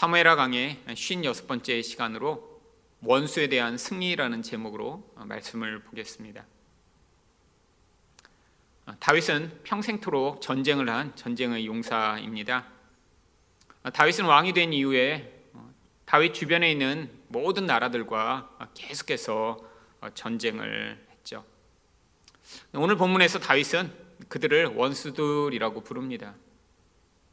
[0.00, 2.58] 사무엘하 강의 56번째 시간으로
[3.02, 6.46] 원수에 대한 승리라는 제목으로 말씀을 보겠습니다.
[8.98, 12.66] 다윗은 평생토록 전쟁을 한 전쟁의 용사입니다.
[13.92, 15.38] 다윗은 왕이 된 이후에
[16.06, 19.58] 다윗 주변에 있는 모든 나라들과 계속해서
[20.14, 21.44] 전쟁을 했죠.
[22.72, 23.92] 오늘 본문에서 다윗은
[24.30, 26.36] 그들을 원수들이라고 부릅니다.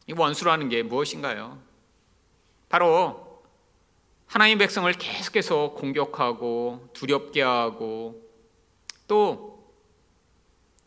[0.07, 1.65] 이 원수라는 게 무엇인가요?
[2.69, 3.43] 바로
[4.25, 8.21] 하나님 백성을 계속해서 공격하고 두렵게 하고
[9.07, 9.57] 또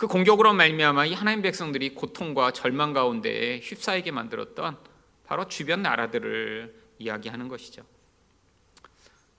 [0.01, 4.79] 그 공격으로 말미암아 이 하나님 백성들이 고통과 절망 가운데 휩싸이게 만들었던
[5.27, 7.83] 바로 주변 나라들을 이야기하는 것이죠.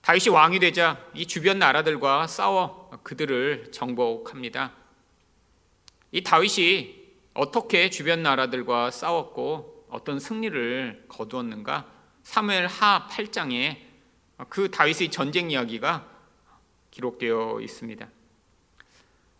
[0.02, 4.72] 다윗이 왕이 되자 이 주변 나라들과 싸워 그들을 정복합니다.
[6.12, 11.90] 이 다윗이 어떻게 주변 나라들과 싸웠고 어떤 승리를 거두었는가?
[12.22, 13.78] 사무엘 하 8장에
[14.48, 16.06] 그 다윗의 전쟁 이야기가
[16.90, 18.08] 기록되어 있습니다.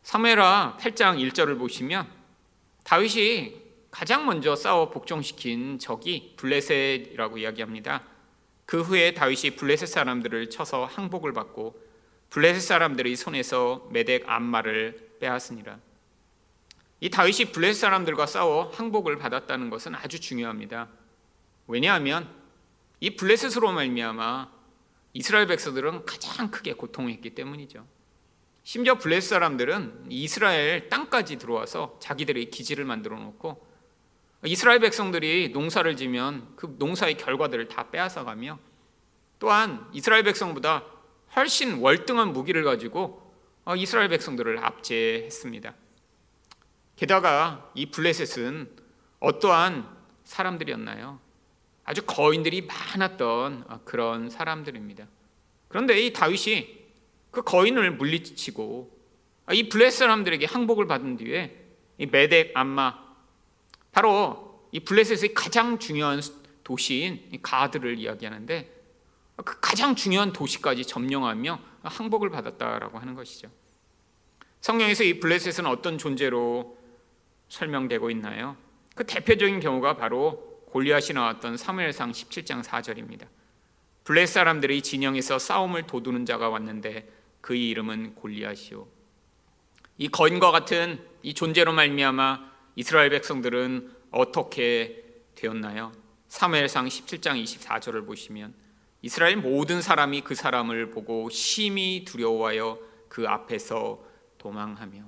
[0.03, 2.09] 사무엘 하 8장 1절을 보시면
[2.85, 8.03] 다윗이 가장 먼저 싸워 복종시킨 적이 블레셋이라고 이야기합니다.
[8.65, 11.81] 그 후에 다윗이 블레셋 사람들을 쳐서 항복을 받고
[12.31, 15.79] 블레셋 사람들의 손에서 메덱 암마를 빼앗으니라.
[17.01, 20.89] 이 다윗이 블레셋 사람들과 싸워 항복을 받았다는 것은 아주 중요합니다.
[21.67, 22.42] 왜냐하면
[23.03, 24.49] 이 블레셋으로 말미암아
[25.15, 27.85] 이스라엘 백성들은 가장 크게 고통했기 때문이죠.
[28.63, 33.67] 심지어 블레셋 사람들은 이스라엘 땅까지 들어와서 자기들의 기지를 만들어 놓고
[34.45, 38.61] 이스라엘 백성들이 농사를 지면 그 농사의 결과들을 다 빼앗아 가며
[39.41, 40.85] 또한 이스라엘 백성보다
[41.35, 43.35] 훨씬 월등한 무기를 가지고
[43.77, 45.75] 이스라엘 백성들을 압제했습니다.
[46.95, 48.77] 게다가 이 블레셋은
[49.19, 49.89] 어떠한
[50.23, 51.32] 사람들이었나요?
[51.85, 55.07] 아주 거인들이 많았던 그런 사람들입니다.
[55.69, 56.83] 그런데 이 다윗이
[57.31, 59.03] 그 거인을 물리치고
[59.53, 61.59] 이 블레셋 사람들에게 항복을 받은 뒤에
[61.99, 62.99] 이 메덱 암마
[63.91, 66.21] 바로 이 블레셋의 가장 중요한
[66.65, 68.83] 도시인 가드를 이야기하는데
[69.45, 73.49] 그 가장 중요한 도시까지 점령하며 항복을 받았다라고 하는 것이죠.
[74.61, 76.79] 성경에서 이 블레셋은 어떤 존재로
[77.49, 78.57] 설명되고 있나요?
[78.95, 83.27] 그 대표적인 경우가 바로 골리앗이 나왔던 사무엘상 17장 4절입니다.
[84.05, 87.13] 블레셋 사람들이 진영에서 싸움을 도두는 자가 왔는데
[87.43, 88.89] 그의 이름은 골리앗이요.
[89.99, 95.93] 이 거인과 같은 이 존재로 말미암아 이스라엘 백성들은 어떻게 되었나요?
[96.29, 98.55] 사무엘상 17장 24절을 보시면
[99.03, 102.79] 이스라엘 모든 사람이 그 사람을 보고 심히 두려워하여
[103.11, 104.03] 그 앞에서
[104.39, 105.05] 도망하며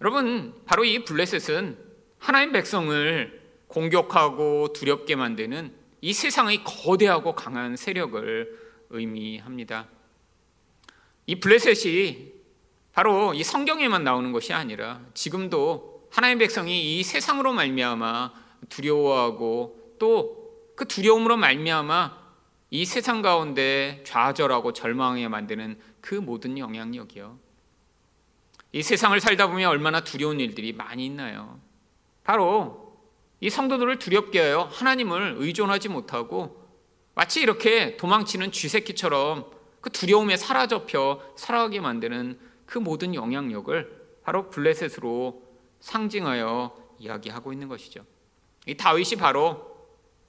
[0.00, 1.78] 여러분 바로 이 블레셋은
[2.18, 3.43] 하나님 백성을
[3.74, 8.58] 공격하고 두렵게 만드는 이 세상의 거대하고 강한 세력을
[8.90, 9.88] 의미합니다.
[11.26, 12.32] 이 블레셋이
[12.92, 18.32] 바로 이 성경에만 나오는 것이 아니라 지금도 하나님 백성이 이 세상으로 말미암아
[18.68, 22.24] 두려워하고 또 그 두려움으로 말미암아
[22.70, 27.38] 이 세상 가운데 좌절하고 절망하게 만드는 그 모든 영향력이요.
[28.72, 31.60] 이 세상을 살다 보면 얼마나 두려운 일들이 많이 있나요?
[32.24, 32.83] 바로
[33.44, 36.66] 이 성도들을 두렵게 하여 하나님을 의존하지 못하고
[37.14, 39.50] 마치 이렇게 도망치는 쥐새끼처럼
[39.82, 45.42] 그 두려움에 사라져펴 살아가게 만드는 그 모든 영향력을 바로 블레셋으로
[45.80, 48.06] 상징하여 이야기하고 있는 것이죠.
[48.64, 49.76] 이 다윗이 바로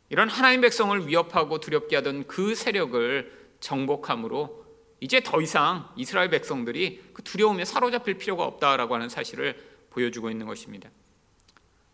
[0.09, 4.66] 이런 하나님 백성을 위협하고 두렵게 하던 그 세력을 정복함으로
[5.00, 9.58] 이제 더 이상 이스라엘 백성들이 그 두려움에 사로잡힐 필요가 없다라고 하는 사실을
[9.92, 10.90] 보여주고 있는 것입니다.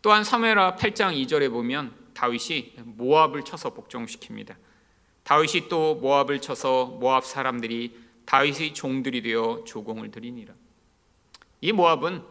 [0.01, 4.55] 또한 사무엘하 8장 2절에 보면 다윗이 모압을 쳐서 복종시킵니다.
[5.23, 10.53] 다윗이 또 모압을 쳐서 모압 사람들이 다윗의 종들이 되어 조공을 드리니라.
[11.61, 12.23] 이 모압은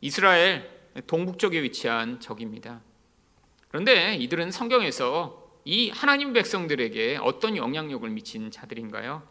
[0.00, 0.70] 이스라엘
[1.06, 2.80] 동북쪽에 위치한 적입니다.
[3.68, 9.22] 그런데 이들은 성경에서 이 하나님 백성들에게 어떤 영향력을 미친 자들인가요?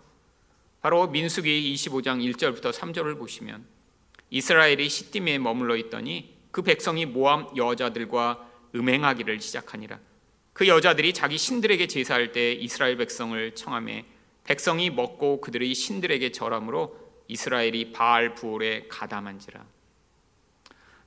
[0.82, 3.66] 바로 민수기 25장 1절부터 3절을 보시면
[4.30, 10.00] 이스라엘이 시딤에 머물러 있더니 그 백성이 모함 여자들과 음행하기를 시작하니라.
[10.54, 14.06] 그 여자들이 자기 신들에게 제사할 때 이스라엘 백성을 청함해
[14.46, 16.98] 백성이 먹고 그들의 신들에게 절함으로
[17.28, 19.66] 이스라엘이 바알 부올에 가담한지라.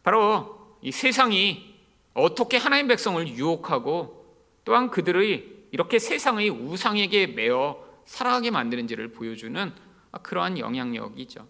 [0.03, 1.77] 바로 이 세상이
[2.13, 4.27] 어떻게 하나님 백성을 유혹하고
[4.67, 9.73] 또한 그들의 이렇게 세상의 우상에게 매어 살아가게 만드는지를 보여주는
[10.23, 11.49] 그러한 영향력이죠.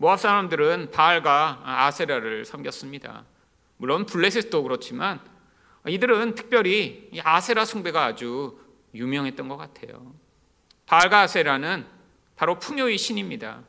[0.00, 3.26] 모압 사람들은 바알과 아세라를 섬겼습니다.
[3.76, 5.20] 물론 블레셋도 그렇지만
[5.86, 8.58] 이들은 특별히 아세라 숭배가 아주
[8.94, 10.14] 유명했던 것 같아요.
[10.86, 11.84] 바알과 아세라는
[12.34, 13.60] 바로 풍요의 신입니다.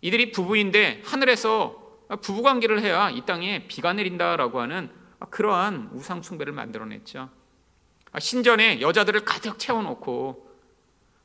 [0.00, 1.80] 이들이 부부인데 하늘에서
[2.22, 4.90] 부부 관계를 해야 이 땅에 비가 내린다라고 하는
[5.30, 7.30] 그러한 우상 숭배를 만들어냈죠.
[8.18, 10.44] 신전에 여자들을 가득 채워놓고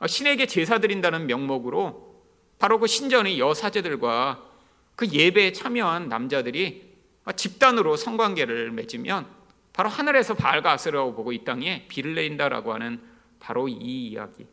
[0.06, 2.11] 신에게 제사 드린다는 명목으로
[2.62, 4.40] 바로 그 신전의 여사제들과
[4.96, 6.92] 그 예배에 참여한 남자들이
[7.36, 9.26] 집단으로 성관계를 맺으면
[9.74, 13.02] 바로 하늘에서 아스라고 보고 이 땅에 비를 내린다라고 하는
[13.40, 14.46] 바로 이 이야기.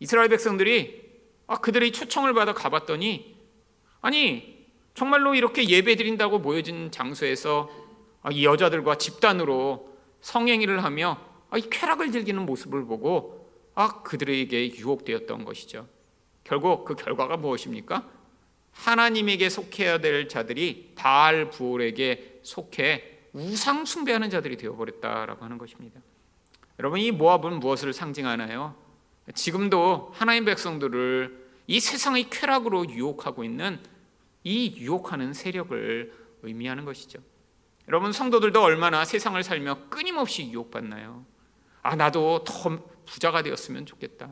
[0.00, 1.02] 이스라엘 백성들이
[1.60, 3.36] 그들의 초청을 받아 가봤더니
[4.00, 7.68] 아니 정말로 이렇게 예배 드린다고 모여진 장소에서
[8.30, 11.20] 이 여자들과 집단으로 성행위를 하며
[11.54, 15.86] 이 쾌락을 즐기는 모습을 보고 아 그들에게 유혹되었던 것이죠.
[16.44, 18.08] 결국 그 결과가 무엇입니까?
[18.72, 26.00] 하나님에게 속해야 될 자들이 바알 부올에게 속해 우상 숭배하는 자들이 되어버렸다라고 하는 것입니다.
[26.78, 28.74] 여러분 이 모압은 무엇을 상징하나요?
[29.34, 33.78] 지금도 하나님 백성들을 이 세상의 쾌락으로 유혹하고 있는
[34.42, 36.12] 이 유혹하는 세력을
[36.42, 37.20] 의미하는 것이죠.
[37.88, 41.24] 여러분 성도들도 얼마나 세상을 살며 끊임없이 유혹받나요?
[41.82, 44.30] 아 나도 더 부자가 되었으면 좋겠다.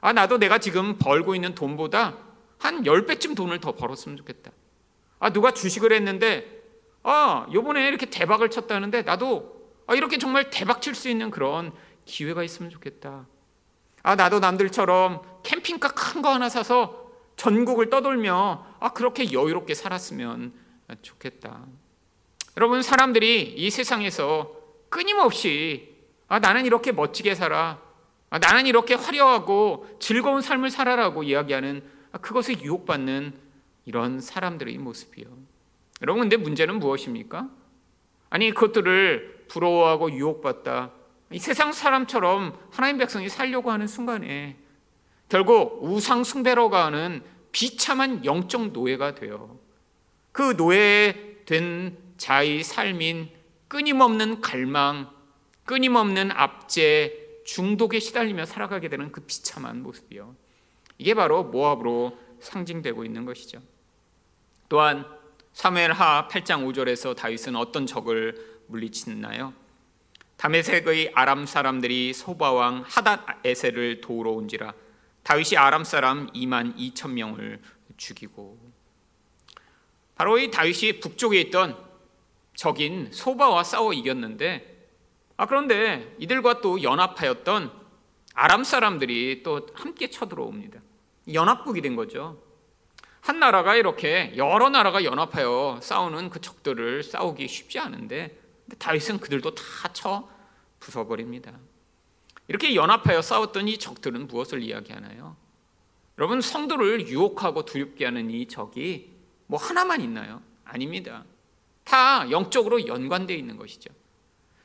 [0.00, 2.16] 아 나도 내가 지금 벌고 있는 돈보다
[2.58, 4.50] 한 10배쯤 돈을 더 벌었으면 좋겠다.
[5.18, 6.62] 아 누가 주식을 했는데
[7.02, 11.72] 아 요번에 이렇게 대박을 쳤다는데 나도 아, 이렇게 정말 대박 칠 수 있는 그런
[12.04, 13.26] 기회가 있으면 좋겠다.
[14.02, 20.52] 아 나도 남들처럼 캠핑카 큰 거 하나 사서 전국을 떠돌며 아 그렇게 여유롭게 살았으면
[21.02, 21.64] 좋겠다.
[22.56, 24.52] 여러분 사람들이 이 세상에서
[24.88, 25.96] 끊임없이
[26.28, 27.80] 아 나는 이렇게 멋지게 살아.
[28.30, 31.82] 아, 나는 이렇게 화려하고 즐거운 삶을 살아라고 이야기하는
[32.12, 33.32] 아, 그것에 유혹받는
[33.86, 35.26] 이런 사람들의 모습이요.
[36.02, 37.48] 여러분 근데 문제는 무엇입니까?
[38.30, 40.92] 아니 그것들을 부러워하고 유혹받다.
[41.32, 44.56] 이 세상 사람처럼 하나님 백성이 살려고 하는 순간에
[45.28, 47.22] 결국 우상 숭배로 가는
[47.52, 49.58] 비참한 영적 노예가 돼요.
[50.32, 53.30] 그 노예된 자의 삶인
[53.68, 55.10] 끊임없는 갈망,
[55.64, 60.36] 끊임없는 압제, 중독에 시달리며 살아가게 되는 그 비참한 모습이요.
[60.98, 63.62] 이게 바로 모압으로 상징되고 있는 것이죠.
[64.68, 65.06] 또한
[65.54, 69.54] 사무엘하 8장 5절에서 다윗은 어떤 적을 물리치나요?
[70.36, 74.74] 다메섹의 아람 사람들이 소바 왕 하닷 에셀을 도우러 온지라
[75.22, 77.62] 다윗이 아람 사람 2만 2천 명을
[77.96, 78.58] 죽이고
[80.16, 81.82] 바로 이 다윗이 북쪽에 있던
[82.54, 84.77] 적인 소바와 싸워 이겼는데
[85.38, 87.72] 아 그런데 이들과 또 연합하였던
[88.34, 90.80] 아람 사람들이 또 함께 쳐들어옵니다.
[91.32, 92.42] 연합국이 된 거죠.
[93.20, 98.36] 한 나라가 이렇게 여러 나라가 연합하여 싸우는 그 적들을 싸우기 쉽지 않은데
[98.78, 100.28] 다윗은 그들도 다 쳐
[100.80, 101.54] 부숴버립니다.
[102.48, 105.36] 이렇게 연합하여 싸웠던 이 적들은 무엇을 이야기하나요?
[106.18, 109.12] 여러분 성도를 유혹하고 두렵게 하는 이 적이
[109.46, 110.42] 뭐 하나만 있나요?
[110.64, 111.24] 아닙니다.
[111.84, 113.90] 다 영적으로 연관되어 있는 것이죠.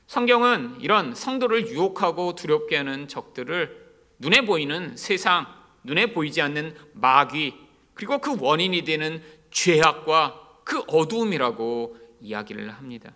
[0.07, 3.83] 성경은 이런 성도를 유혹하고 두렵게 하는 적들을
[4.19, 5.47] 눈에 보이는 세상,
[5.83, 7.53] 눈에 보이지 않는 마귀,
[7.93, 9.21] 그리고 그 원인이 되는
[9.51, 13.13] 죄악과 그 어두움이라고 이야기를 합니다.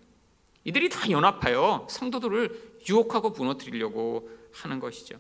[0.64, 5.18] 이들이 다 연합하여 성도들을 유혹하고 무너뜨리려고 하는 것이죠.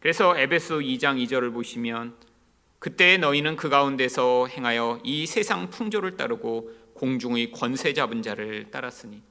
[0.00, 2.16] 그래서 에베소 2장 2절을 보시면
[2.78, 9.22] 그때 너희는 그 가운데서 행하여 이 세상 풍조를 따르고 공중의 권세 잡은 자를 따랐으니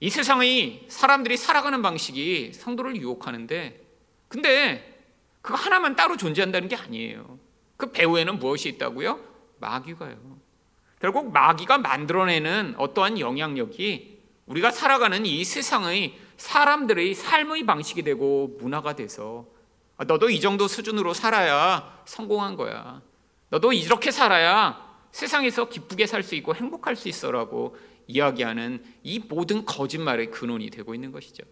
[0.00, 3.80] 이 세상의 사람들이 살아가는 방식이 성도를 유혹하는데
[4.28, 4.96] 근데
[5.42, 7.38] 그거 하나만 따로 존재한다는 게 아니에요.
[7.76, 9.20] 그 배후에는 무엇이 있다고요?
[9.58, 10.16] 마귀가요.
[11.00, 19.46] 결국 마귀가 만들어내는 어떠한 영향력이 우리가 살아가는 이 세상의 사람들의 삶의 방식이 되고 문화가 돼서
[19.96, 23.02] 아, 너도 이 정도 수준으로 살아야 성공한 거야.
[23.50, 27.76] 너도 이렇게 살아야 세상에서 기쁘게 살 수 있고 행복할 수 있어라고
[28.08, 31.44] 이야기하는 이 모든 거짓말의 근원이 되고 있는 것이죠.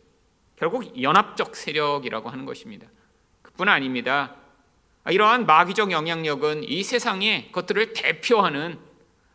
[0.56, 2.88] 결국 연합적 세력이라고 하는 것입니다.
[3.42, 4.34] 그뿐 아닙니다.
[5.04, 8.78] 아, 이러한 마귀적 영향력은 이 세상의 것들을 대표하는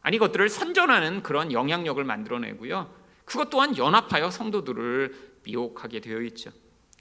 [0.02, 2.92] 아니 것들을 선전하는 그런 영향력을 만들어내고요.
[3.24, 6.52] 그것 또한 연합하여 성도들을 미혹하게 되어 있죠.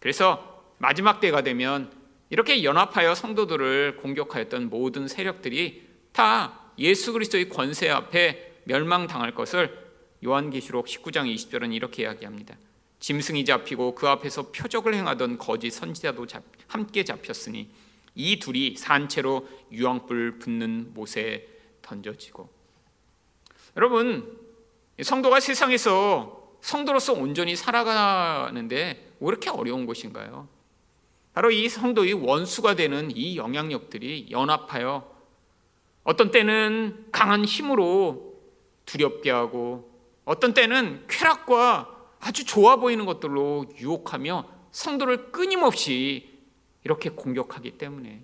[0.00, 1.91] 그래서 마지막 때가 되면
[2.29, 9.80] 이렇게 연합하여 성도들을 공격하였던 모든 세력들이 다 예수 그리스도의 권세 앞에 멸망당할 것을
[10.25, 12.57] 요한계시록 19장 20절은 이렇게 이야기합니다.
[13.00, 16.27] 짐승이 잡히고 그 앞에서 표적을 행하던 거짓 선지자도
[16.69, 17.71] 함께 잡혔으니
[18.15, 21.49] 이 둘이 산채로 유황불 붙는 못에
[21.83, 22.50] 던져지고
[23.77, 24.39] 여러분
[25.00, 30.49] 성도가 세상에서 성도로서 온전히 살아가는데 왜 이렇게 어려운 것인가요?
[31.33, 35.09] 바로 이 성도의 원수가 되는 이 영향력들이 연합하여
[36.03, 38.35] 어떤 때는 강한 힘으로
[38.85, 39.89] 두렵게 하고
[40.25, 46.39] 어떤 때는 쾌락과 아주 좋아 보이는 것들로 유혹하며 성도를 끊임없이
[46.85, 48.23] 이렇게 공격하기 때문에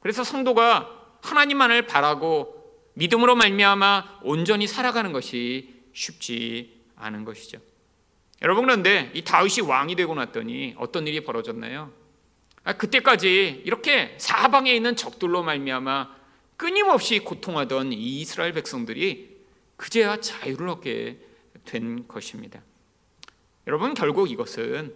[0.00, 2.62] 그래서 성도가 하나님만을 바라고
[2.94, 7.58] 믿음으로 말미암아 온전히 살아가는 것이 쉽지 않은 것이죠.
[8.42, 11.92] 여러분 그런데 이 다윗이 왕이 되고 났더니 어떤 일이 벌어졌나요?
[12.64, 16.22] 아, 그때까지 이렇게 사방에 있는 적들로 말미암아
[16.56, 19.31] 끊임없이 고통하던 이 이스라엘 백성들이
[19.82, 21.18] 그제야 자유를 얻게
[21.64, 22.62] 된 것입니다.
[23.66, 24.94] 여러분 결국 이것은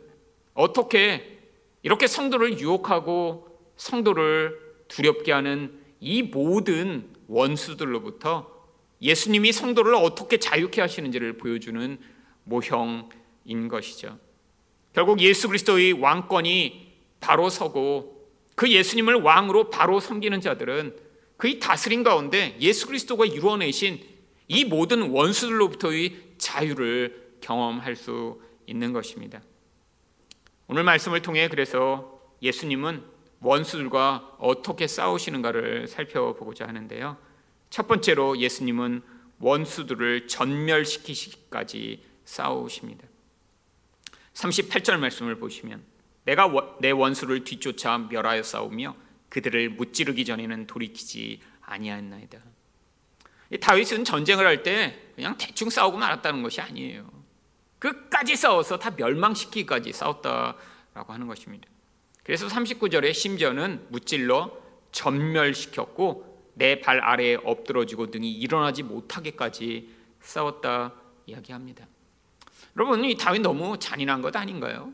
[0.54, 1.40] 어떻게
[1.82, 8.48] 이렇게 성도를 유혹하고 성도를 두렵게 하는 이 모든 원수들로부터
[9.02, 11.98] 예수님이 성도를 어떻게 자유케 하시는지를 보여주는
[12.44, 14.20] 모형인 것이죠.
[14.92, 20.96] 결국 예수 그리스도의 왕권이 바로 서고 그 예수님을 왕으로 바로 섬기는 자들은
[21.38, 24.14] 그의 다스림 가운데 예수 그리스도가 이루어내신
[24.48, 29.40] 이 모든 원수들로부터의 자유를 경험할 수 있는 것입니다.
[30.68, 33.02] 오늘 말씀을 통해 그래서 예수님은
[33.40, 37.16] 원수들과 어떻게 싸우시는가를 살펴보고자 하는데요.
[37.70, 39.02] 첫 번째로 예수님은
[39.38, 43.06] 원수들을 전멸시키기까지 싸우십니다.
[44.34, 45.84] 38절 말씀을 보시면
[46.24, 46.50] 내가
[46.80, 48.96] 내 원수를 뒤쫓아 멸하여 싸우며
[49.28, 52.38] 그들을 무찌르기 전에는 돌이키지 아니하였나이다.
[53.60, 57.08] 다윗은 전쟁을 할 때 그냥 대충 싸우고 말았다는 것이 아니에요.
[57.78, 61.68] 끝까지 싸워서 다 멸망시키기까지 싸웠다라고 하는 것입니다.
[62.24, 64.50] 그래서 39절에 심지어는 무찔러
[64.92, 70.94] 전멸시켰고 내 발 아래에 엎드러지고 등이 일어나지 못하게까지 싸웠다
[71.26, 71.86] 이야기합니다.
[72.76, 74.92] 여러분 이 다윗 너무 잔인한 것 아닌가요?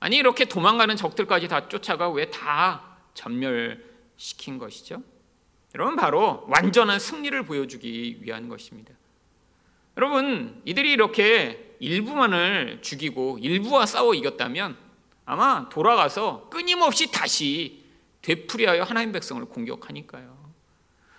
[0.00, 5.02] 아니 이렇게 도망가는 적들까지 다 쫓아가 왜 다 전멸시킨 것이죠?
[5.74, 8.92] 여러분 바로 완전한 승리를 보여주기 위한 것입니다.
[9.96, 14.76] 여러분 이들이 이렇게 일부만을 죽이고 일부와 싸워 이겼다면
[15.24, 17.82] 아마 돌아가서 끊임없이 다시
[18.22, 20.42] 되풀이하여 하나님 백성을 공격하니까요.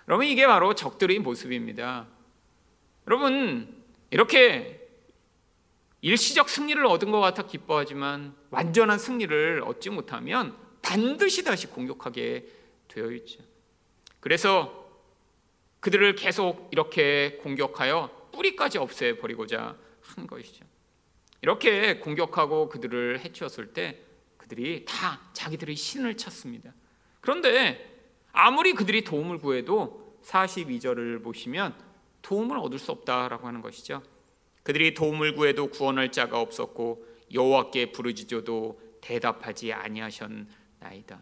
[0.08, 2.06] 여러분 이게 바로 적들의 모습입니다.
[3.06, 4.80] 여러분 이렇게
[6.00, 12.46] 일시적 승리를 얻은 것 같아 기뻐하지만 완전한 승리를 얻지 못하면 반드시 다시 공격하게
[12.88, 13.40] 되어 있죠.
[14.24, 14.88] 그래서
[15.80, 20.64] 그들을 계속 이렇게 공격하여 뿌리까지 없애 버리고자 한 것이죠.
[21.42, 24.00] 이렇게 공격하고 그들을 해치웠을 때
[24.38, 26.72] 그들이 다 자기들의 신을 찾습니다.
[27.20, 28.00] 그런데
[28.32, 31.74] 아무리 그들이 도움을 구해도 42절을 보시면
[32.22, 34.02] 도움을 얻을 수 없다라고 하는 것이죠.
[34.62, 41.20] 그들이 도움을 구해도 구원할 자가 없었고 여호와께 부르짖어도 대답하지 아니하셨나이다.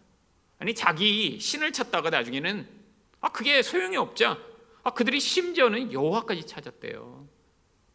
[0.61, 2.82] 아니 자기 신을 찾다가 나중에는
[3.23, 4.37] 아 그게 소용이 없자
[4.83, 7.27] 아 그들이 심지어는 여호와까지 찾았대요.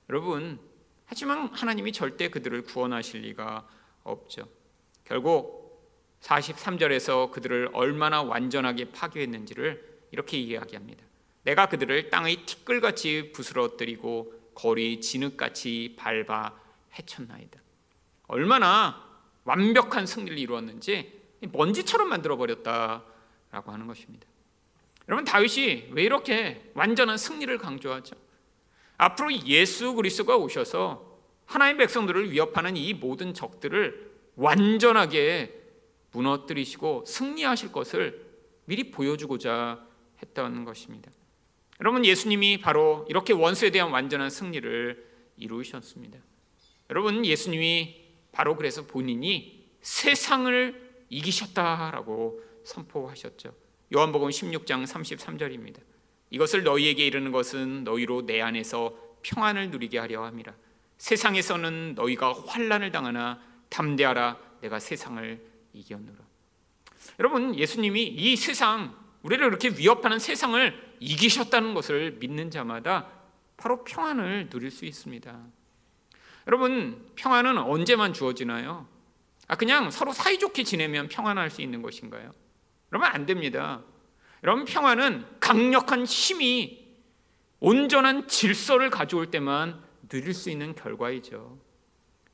[0.10, 0.60] 여러분
[1.06, 3.68] 하지만 하나님이 절대 그들을 구원하실 리가
[4.04, 4.48] 없죠.
[5.04, 5.68] 결국
[6.22, 11.06] 43절에서 그들을 얼마나 완전하게 파괴했는지를 이렇게 이야기합니다.
[11.44, 16.54] 내가 그들을 땅의 티끌같이 부스러뜨리고 거리 진흙같이 밟아
[16.98, 17.62] 해쳤나이다.
[18.28, 19.06] 얼마나
[19.44, 21.14] 완벽한 승리를 이루었는지
[21.54, 24.27] 먼지처럼 만들어 버렸다라고 하는 것입니다.
[25.08, 28.16] 여러분 다윗이 왜 이렇게 완전한 승리를 강조하죠?
[28.98, 35.54] 앞으로 예수 그리스도가 오셔서 하나님 백성들을 위협하는 이 모든 적들을 완전하게
[36.12, 38.26] 무너뜨리시고 승리하실 것을
[38.66, 39.86] 미리 보여주고자
[40.22, 41.12] 했던 것입니다.
[41.80, 45.06] 여러분 예수님이 바로 이렇게 원수에 대한 완전한 승리를
[45.38, 46.20] 이루셨습니다.
[46.90, 53.67] 여러분 예수님이 바로 그래서 본인이 세상을 이기셨다라고 선포하셨죠.
[53.94, 55.80] 요한복음 16장 33절입니다.
[56.30, 60.54] 이것을 너희에게 이르는 것은 너희로 내 안에서 평안을 누리게 하려 함이라.
[60.98, 65.42] 세상에서는 너희가 환란을 당하나 담대하라 내가 세상을
[65.74, 66.18] 이겼노라.
[67.20, 73.08] 여러분 예수님이 이 세상 우리를 이렇게 위협하는 세상을 이기셨다는 것을 믿는 자마다
[73.56, 75.40] 바로 평안을 누릴 수 있습니다.
[76.48, 78.88] 여러분 평안은 언제만 주어지나요?
[79.48, 82.34] 아 그냥 서로 사이좋게 지내면 평안할 수 있는 것인가요?
[82.90, 83.82] 그러면 안 됩니다.
[84.44, 86.88] 여러분 평화는 강력한 힘이
[87.60, 91.58] 온전한 질서를 가져올 때만 누릴 수 있는 결과이죠.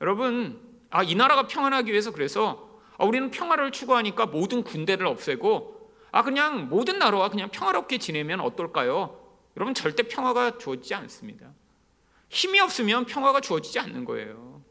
[0.02, 6.24] 여러분, 아, 이 나라가 평안하기 위해서 그래서 아, 우리는 평화를 추구하니까 모든 군대를 없애고 아,
[6.24, 9.20] 그냥 모든 나라와 그냥 평화롭게 지내면 어떨까요?
[9.56, 11.52] 여러분, 절대 평화가 주어지지 않습니다.
[12.30, 14.64] 힘이 없으면 평화가 주어지지 않는 거예요.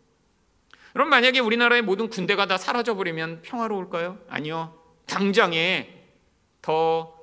[0.92, 4.18] 그럼 만약에 우리나라의 모든 군대가 다 사라져 버리면 평화로울까요?
[4.28, 4.81] 아니요.
[5.12, 5.92] 당장에
[6.62, 7.14] 더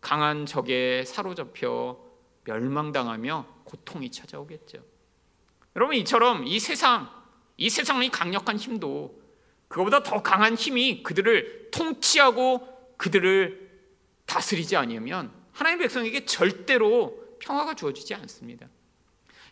[0.00, 1.96] 강한 적에 사로잡혀
[2.42, 4.78] 멸망당하며 고통이 찾아오겠죠.
[5.76, 7.08] 여러분 이처럼 이 세상,
[7.56, 9.22] 이 세상의 강력한 힘도
[9.68, 13.70] 그거보다 더 강한 힘이 그들을 통치하고 그들을
[14.26, 18.66] 다스리지 아니면 하나님 백성에게 절대로 평화가 주어지지 않습니다.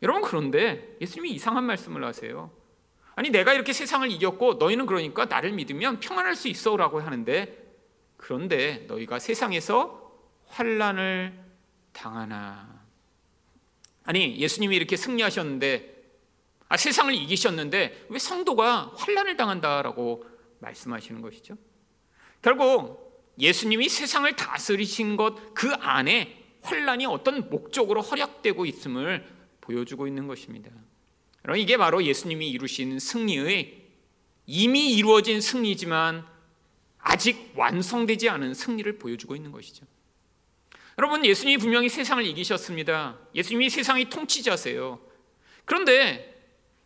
[0.03, 2.51] 여러분 그런데 예수님이 이상한 말씀을 하세요.
[3.15, 7.64] 아니 내가 이렇게 세상을 이겼고 너희는 그러니까 나를 믿으면 평안할 수 있어라고 하는데
[8.25, 10.11] 그런데 너희가 세상에서
[10.47, 11.39] 환란을
[11.93, 12.83] 당하나
[14.03, 15.95] 아니 예수님이 이렇게 승리하셨는데
[16.71, 20.25] 아, 세상을 이기셨는데 왜 성도가 환란을 당한다라고
[20.61, 21.59] 말씀하시는 것이죠?
[22.41, 29.23] 결국 예수님이 세상을 다스리신 것 그 안에 환란이 어떤 목적으로 허락되고 있음을
[29.61, 30.71] 보여주고 있는 것입니다.
[31.45, 33.83] 여러분 이게 바로 예수님이 이루신 승리의
[34.47, 36.33] 이미 이루어진 승리지만
[37.05, 39.87] 아직 완성되지 않은 승리를 보여주고 있는 것이죠.
[40.99, 43.19] 여러분 예수님이 분명히 세상을 이기셨습니다.
[43.35, 45.01] 예수님이 세상의 통치자세요.
[45.67, 46.35] 그런데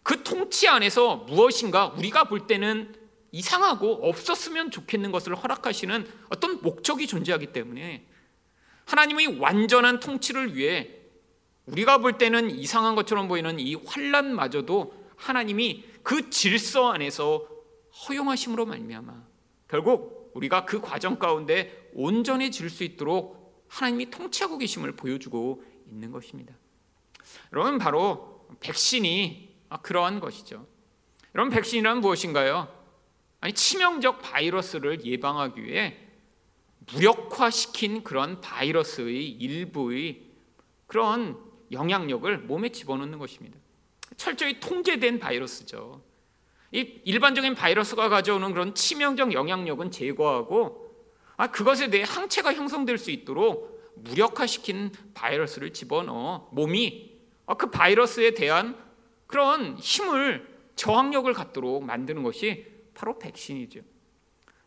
[0.03, 2.95] 그 통치 안에서 무엇인가 우리가 볼 때는
[3.31, 8.07] 이상하고 없었으면 좋겠는 것을 허락하시는 어떤 목적이 존재하기 때문에
[8.87, 10.91] 하나님의 완전한 통치를 위해
[11.67, 17.47] 우리가 볼 때는 이상한 것처럼 보이는 이 환란마저도 하나님이 그 질서 안에서
[18.09, 19.28] 허용하심으로 말미암아
[19.69, 26.55] 결국 우리가 그 과정 가운데 온전해질 수 있도록 하나님이 통치하고 계심을 보여주고 있는 것입니다.
[27.53, 30.67] 여러분 바로 백신이 그러한 것이죠.
[31.35, 32.75] 여러분 백신이란 무엇인가요?
[33.41, 35.99] 아니 치명적 바이러스를 예방하기 위해
[36.93, 40.23] 무력화시킨 그런 바이러스의 일부의
[40.87, 41.39] 그런
[41.71, 43.59] 영향력을 몸에 집어넣는 것입니다.
[44.17, 46.03] 철저히 통제된 바이러스죠.
[46.73, 50.89] 이 일반적인 바이러스가 가져오는 그런 치명적 영향력은 제거하고
[51.37, 57.13] 아, 그것에 대해 항체가 형성될 수 있도록 무력화시킨 바이러스를 집어넣어 몸이
[57.47, 58.77] 아, 그 바이러스에 대한
[59.27, 63.81] 그런 힘을 저항력을 갖도록 만드는 것이 바로 백신이죠.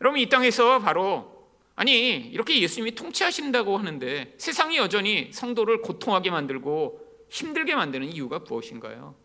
[0.02, 7.00] 여러분 이 땅에서 바로 아니 이렇게 예수님이 통치하신다고 하는데 세상이 여전히 성도를 고통하게 만들고
[7.30, 9.16] 힘들게 만드는 이유가 무엇인가요?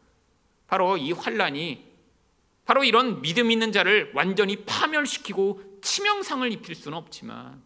[0.67, 1.85] 바로 이 환란이
[2.67, 7.63] 바로 이런 믿음 있는 자를 완전히 파멸시키고 치명상을 입힐 수는 없지만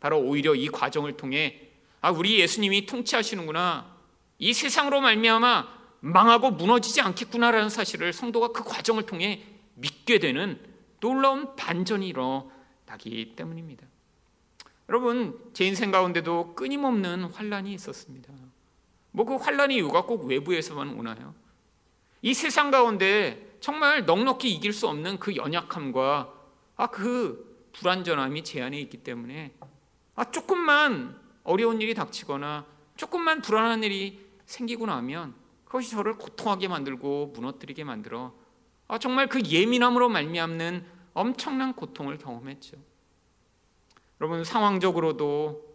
[0.00, 1.70] 바로 오히려 이 과정을 통해
[2.00, 3.94] 아 우리 예수님이 통치하시는구나
[4.38, 9.42] 이 세상으로 말미암아 망하고 무너지지 않겠구나라는 사실을 성도가 그 과정을 통해
[9.74, 10.60] 믿게 되는
[11.00, 13.86] 놀라운 반전이 일어나기 때문입니다.
[14.88, 18.32] 여러분 제 인생 가운데도 끊임없는 환란이 있었습니다.
[19.12, 21.34] 뭐 그 환란의 이유가 꼭 외부에서만 오나요?
[22.20, 26.34] 이 세상 가운데 정말 넉넉히 이길 수 없는 그 연약함과
[26.76, 29.54] 아 그 불완전함이 제 안에 있기 때문에
[30.14, 32.66] 아 조금만 어려운 일이 닥치거나
[32.98, 38.34] 조금만 불안한 일이 생기고 나면 그것이 저를 고통하게 만들고 무너뜨리게 만들어
[38.86, 42.76] 아, 정말 그 예민함으로 말미암는 엄청난 고통을 경험했죠.
[44.20, 45.74] 여러분 상황적으로도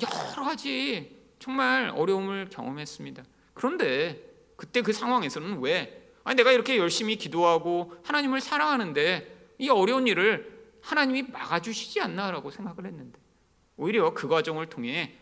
[0.00, 3.24] 여러 가지 정말 어려움을 경험했습니다.
[3.52, 4.24] 그런데
[4.56, 11.22] 그때 그 상황에서는 왜 아니 내가 이렇게 열심히 기도하고 하나님을 사랑하는데 이 어려운 일을 하나님이
[11.30, 13.16] 막아주시지 않나라고 생각을 했는데
[13.76, 15.14] 오히려 그 과정을 통해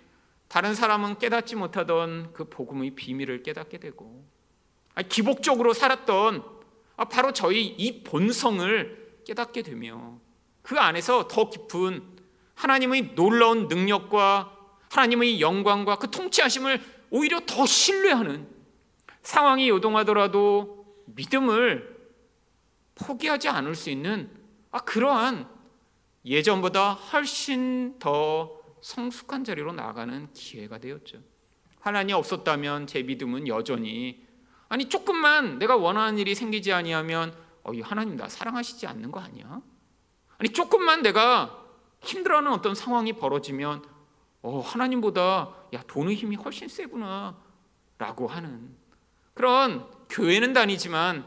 [0.49, 4.25] 다른 사람은 깨닫지 못하던 그 복음의 비밀을 깨닫게 되고
[5.11, 6.43] 기복적으로 살았던
[6.97, 10.19] 아, 바로 저희 이 본성을 깨닫게 되며
[10.63, 12.03] 그 안에서 더 깊은
[12.55, 14.57] 하나님의 놀라운 능력과
[14.91, 18.49] 하나님의 영광과 그 통치하심을 오히려 더 신뢰하는
[19.23, 21.95] 상황이 요동하더라도 믿음을
[22.95, 24.31] 포기하지 않을 수 있는
[24.71, 25.49] 아, 그러한
[26.25, 31.19] 예전보다 훨씬 더 성숙한 자리로 나아가는 기회가 되었죠.
[31.81, 34.25] 하나님이 없었다면 제 믿음은 여전히
[34.69, 39.61] 아니 조금만 내가 원하는 일이 생기지 아니하면 어, 하나님 나 사랑하시지 않는 거 아니야?
[40.39, 41.63] 아니 조금만 내가
[42.03, 43.85] 힘들어하는 어떤 상황이 벌어지면
[44.43, 48.77] 어, 하나님보다 야 돈의 힘이 훨씬 세구나라고 하는
[49.33, 51.25] 그런 교회는 다니지만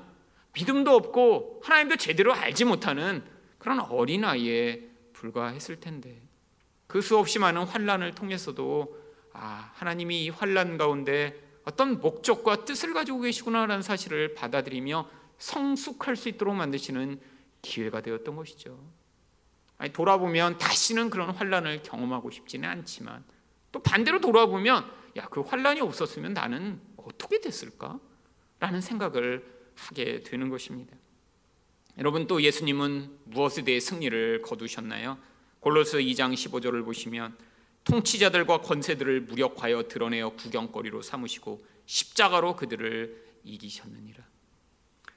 [0.54, 3.24] 믿음도 없고 하나님도 제대로 알지 못하는
[3.58, 6.22] 그런 어린 아이에 불과했을 텐데
[6.88, 13.82] 그 수없이 많은 환란을 통해서도 아, 하나님이 이 환란 가운데 어떤 목적과 뜻을 가지고 계시구나라는
[13.82, 17.20] 사실을 받아들이며 성숙할 수 있도록 만드시는
[17.62, 18.80] 기회가 되었던 것이죠.
[19.78, 23.24] 아니, 돌아보면 다시는 그런 환란을 경험하고 싶지는 않지만
[23.72, 28.00] 또 반대로 돌아보면 야, 그 환란이 없었으면 나는 어떻게 됐을까?
[28.60, 30.96] 라는 생각을 하게 되는 것입니다.
[31.98, 35.18] 여러분 또 예수님은 무엇에 대해 승리를 거두셨나요?
[35.60, 37.38] 골로스 2장 15절을 보시면
[37.84, 44.24] 통치자들과 권세들을 무력하여 드러내어 구경거리로 삼으시고 십자가로 그들을 이기셨느니라.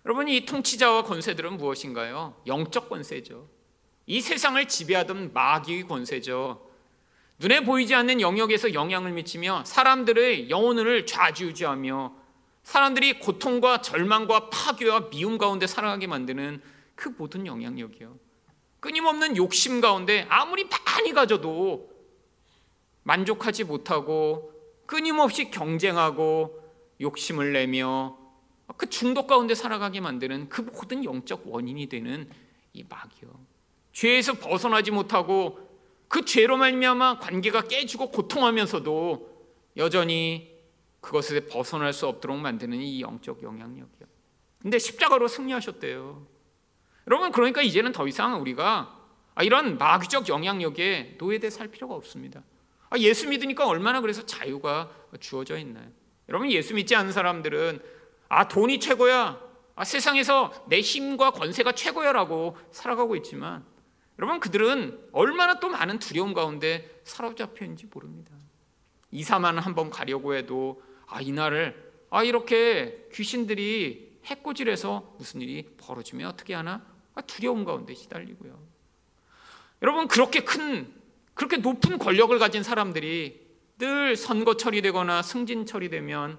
[0.06, 2.40] 여러분 이 통치자와 권세들은 무엇인가요?
[2.46, 3.48] 영적 권세죠.
[4.06, 6.70] 이 세상을 지배하던 마귀의 권세죠.
[7.38, 12.19] 눈에 보이지 않는 영역에서 영향을 미치며 사람들의 영혼을 좌지우지하며
[12.62, 16.62] 사람들이 고통과 절망과 파괴와 미움 가운데 살아가게 만드는
[16.94, 18.16] 그 모든 영향력이요.
[18.80, 20.68] 끊임없는 욕심 가운데 아무리
[21.00, 21.90] 많이 가져도
[23.02, 24.52] 만족하지 못하고
[24.86, 26.62] 끊임없이 경쟁하고
[27.00, 28.18] 욕심을 내며
[28.76, 32.30] 그 중독 가운데 살아가게 만드는 그 모든 영적 원인이 되는
[32.72, 33.30] 이 마귀요.
[33.92, 35.58] 죄에서 벗어나지 못하고
[36.08, 39.30] 그 죄로 말미암아 관계가 깨지고 고통하면서도
[39.76, 40.49] 여전히
[41.00, 44.06] 그것에 벗어날 수 없도록 만드는 이 영적 영향력이요.
[44.60, 46.26] 근데 십자가로 승리하셨대요.
[47.06, 48.98] 여러분 그러니까 이제는 더 이상 우리가
[49.42, 52.42] 이런 마귀적 영향력에 노예돼 살 필요가 없습니다.
[52.98, 55.88] 예수 믿으니까 얼마나 그래서 자유가 주어져 있나요?
[56.28, 57.80] 여러분 예수 믿지 않는 사람들은
[58.28, 59.40] 아 돈이 최고야,
[59.74, 63.64] 아 세상에서 내 힘과 권세가 최고야라고 살아가고 있지만
[64.18, 68.32] 여러분 그들은 얼마나 또 많은 두려움 가운데 사로잡혀 있는지 모릅니다.
[69.10, 76.84] 이사만 한번 가려고 해도 아 이날을 아 이렇게 귀신들이 해코질해서 무슨 일이 벌어지면 어떻게 하나
[77.14, 78.58] 아, 두려움 가운데 시달리고요.
[79.82, 80.92] 여러분 그렇게 큰
[81.34, 83.40] 그렇게 높은 권력을 가진 사람들이
[83.78, 86.38] 늘 선거철이 되거나 승진철이 되면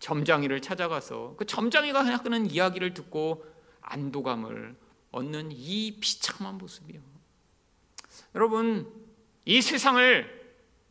[0.00, 3.44] 점장이를 찾아가서 그 점장이가 하는 이야기를 듣고
[3.82, 4.74] 안도감을
[5.12, 7.00] 얻는 이 비참한 모습이요.
[8.34, 8.90] 여러분
[9.44, 10.39] 이 세상을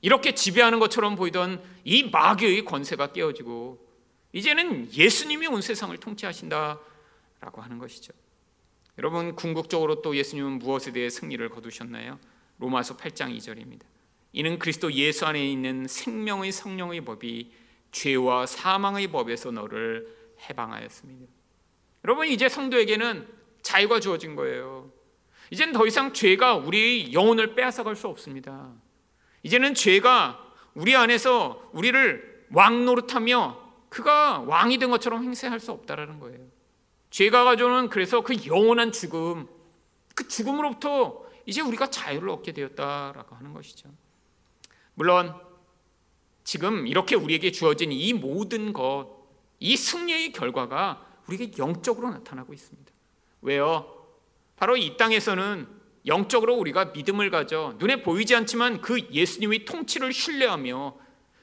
[0.02, 3.88] 이렇게 지배하는 것처럼 보이던 이 마귀의 권세가 깨어지고
[4.34, 8.14] 이제는 예수님이 온 세상을 통치하신다라고 하는 것이죠.
[8.98, 12.20] 여러분 궁극적으로 또 예수님은 무엇에 대해 승리를 거두셨나요?
[12.60, 13.82] 로마서 8장 2절입니다.
[14.34, 17.52] 이는 그리스도 예수 안에 있는 생명의 성령의 법이
[17.92, 20.16] 죄와 사망의 법에서 너를
[20.50, 21.32] 해방하였습니다.
[22.06, 23.28] 여러분 이제 성도에게는
[23.62, 24.92] 자유가 주어진 거예요.
[25.52, 28.74] 이제는 더 이상 죄가 우리 영혼을 빼앗아갈 수 없습니다.
[29.44, 36.40] 이제는 죄가 우리 안에서 우리를 왕 노릇하며 그가 왕이 된 것처럼 행세할 수 없다라는 거예요.
[37.10, 39.48] 죄가 가져오는 그래서 그 영원한 죽음,
[40.16, 43.90] 그 죽음으로부터 이제 우리가 자유를 얻게 되었다라고 하는 것이죠.
[44.94, 45.34] 물론
[46.44, 49.10] 지금 이렇게 우리에게 주어진 이 모든 것,
[49.60, 52.92] 이 승리의 결과가 우리에게 영적으로 나타나고 있습니다.
[53.42, 53.96] 왜요?
[54.56, 60.96] 바로 이 땅에서는 영적으로 우리가 믿음을 가져 눈에 보이지 않지만 그 예수님의 통치를 신뢰하며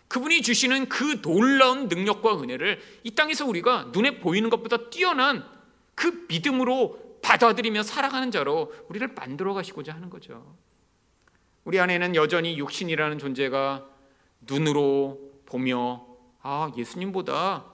[0.08, 5.44] 그분이 주시는 그 놀라운 능력과 은혜를 이 땅에서 우리가 눈에 보이는 것보다 뛰어난
[5.94, 10.54] 그 믿음으로 받아들이며 살아가는 자로 우리를 만들어 가시고자 하는 거죠.
[11.64, 13.84] 우리 안에는 여전히 육신이라는 존재가
[14.42, 16.06] 눈으로 보며
[16.42, 17.64] 아 예수님보다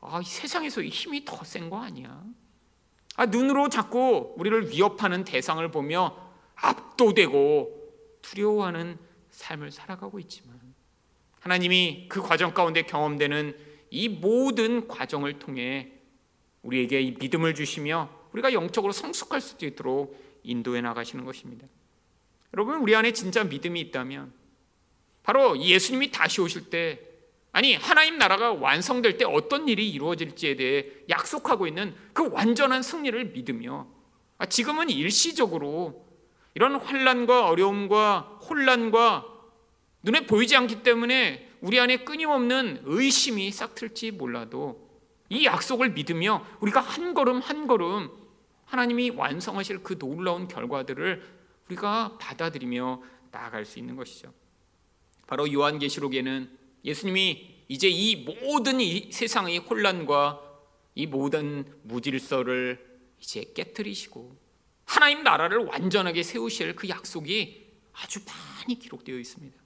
[0.00, 2.24] 아, 세상에서 힘이 더 센 거 아니야?
[3.16, 6.16] 아, 눈으로 자꾸 우리를 위협하는 대상을 보며
[6.56, 7.82] 압도되고
[8.22, 8.98] 두려워하는
[9.30, 10.60] 삶을 살아가고 있지만
[11.40, 13.56] 하나님이 그 과정 가운데 경험되는
[13.90, 15.92] 이 모든 과정을 통해
[16.62, 21.66] 우리에게 이 믿음을 주시며 우리가 영적으로 성숙할 수 있도록 인도해 나가시는 것입니다.
[22.54, 24.32] 여러분 우리 안에 진짜 믿음이 있다면
[25.22, 27.00] 바로 예수님이 다시 오실 때
[27.52, 33.86] 아니 하나님 나라가 완성될 때 어떤 일이 이루어질지에 대해 약속하고 있는 그 완전한 승리를 믿으며
[34.38, 36.06] 아, 지금은 일시적으로
[36.54, 39.26] 이런 환란과 어려움과 혼란과
[40.02, 44.90] 눈에 보이지 않기 때문에 우리 안에 끊임없는 의심이 싹틀지 몰라도
[45.28, 48.10] 이 약속을 믿으며 우리가 한 걸음 한 걸음
[48.66, 51.22] 하나님이 완성하실 그 놀라운 결과들을
[51.68, 54.32] 우리가 받아들이며 나아갈 수 있는 것이죠.
[55.26, 60.40] 바로 요한계시록에는 예수님이 이제 이 모든 이 세상의 혼란과
[60.94, 64.36] 이 모든 무질서를 이제 깨뜨리시고
[64.84, 69.56] 하나님 나라를 완전하게 세우실 그 약속이 아주 많이 기록되어 있습니다.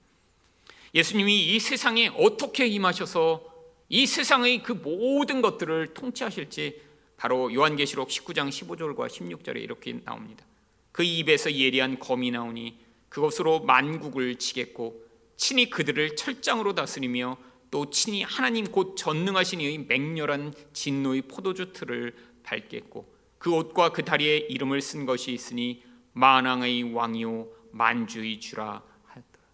[0.93, 3.43] 예수님이 이 세상에 어떻게 임하셔서
[3.89, 6.81] 이 세상의 그 모든 것들을 통치하실지
[7.17, 10.45] 바로 요한계시록 19장 15절과 16절에 이렇게 나옵니다.
[10.91, 17.37] 그 입에서 예리한 검이 나오니 그것으로 만국을 치겠고 친히 그들을 철장으로 다스리며
[17.69, 24.37] 또 친히 하나님 곧 전능하신 이의 맹렬한 진노의 포도주 틀을 밟겠고 그 옷과 그 다리에
[24.37, 29.45] 이름을 쓴 것이 있으니 만왕의 왕이요 만주의 주라 하였더라.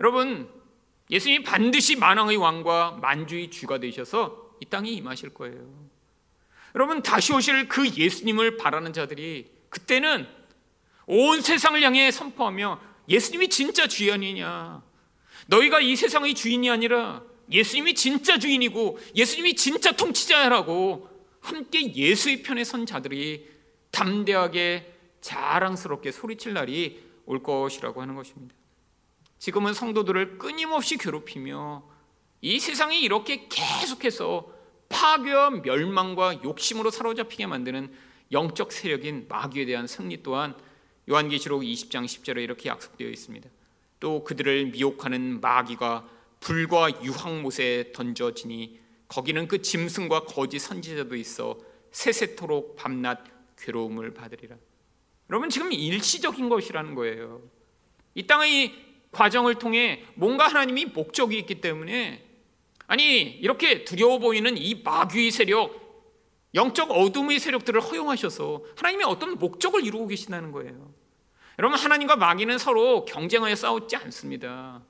[0.00, 0.48] 여러분
[1.10, 5.86] 예수님이 반드시 만왕의 왕과 만주의 주가 되셔서 이 땅에 임하실 거예요.
[6.74, 10.26] 여러분 다시 오실 그 예수님을 바라는 자들이 그때는
[11.06, 14.82] 온 세상을 향해 선포하며 예수님이 진짜 주인이냐?
[15.46, 21.15] 너희가 이 세상의 주인이 아니라 예수님이 진짜 주인이고 예수님이 진짜 통치자라고
[21.46, 23.48] 함께 예수의 편에 선 자들이
[23.92, 28.54] 담대하게 자랑스럽게 소리칠 날이 올 것이라고 하는 것입니다.
[29.38, 31.84] 지금은 성도들을 끊임없이 괴롭히며
[32.40, 34.52] 이 세상이 이렇게 계속해서
[34.88, 37.92] 파괴와 멸망과 욕심으로 사로잡히게 만드는
[38.32, 40.54] 영적 세력인 마귀에 대한 승리 또한
[41.08, 43.48] 요한계시록 20장 10절에 이렇게 약속되어 있습니다.
[44.00, 46.08] 또 그들을 미혹하는 마귀가
[46.40, 51.58] 불과 유황못에 던져지니 거기는 그 짐승과 거짓 선지자도 있어
[51.90, 53.24] 세세토록 밤낮
[53.58, 54.56] 괴로움을 받으리라.
[55.30, 57.42] 여러분 지금 일시적인 것이라는 거예요.
[58.14, 58.74] 이 땅의
[59.12, 62.24] 과정을 통해 뭔가 하나님이 목적이 있기 때문에
[62.86, 65.86] 아니 이렇게 두려워 보이는 이 마귀의 세력
[66.54, 70.94] 영적 어둠의 세력들을 허용하셔서 하나님이 어떤 목적을 이루고 계신다는 거예요.
[71.58, 74.82] 여러분 하나님과 마귀는 서로 경쟁하여 싸우지 않습니다.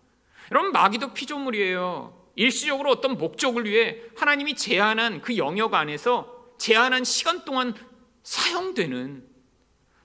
[0.50, 2.25] 여러분 마귀도 피조물이에요.
[2.36, 7.74] 일시적으로 어떤 목적을 위해 하나님이 제한한 그 영역 안에서 제한한 시간 동안
[8.22, 9.26] 사용되는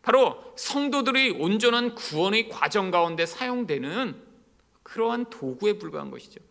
[0.02, 4.16] 바로 성도들의 온전한 구원의 과정 가운데 사용되는
[4.84, 6.42] 그러한 도구에 불과한 것이죠.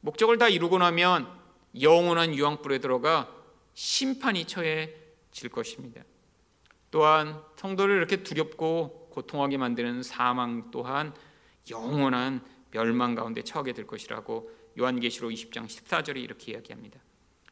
[0.00, 1.28] 목적을 다 이루고 나면
[1.80, 3.32] 영원한 유황불에 들어가
[3.74, 6.02] 심판이 처해질 것입니다.
[6.90, 11.12] 또한 성도를 이렇게 두렵고 고통하게 만드는 사망 또한
[11.70, 17.00] 영원한 멸망 가운데 처하게 될 것이라고 요한계시록 20장 14절에 이렇게 이야기합니다.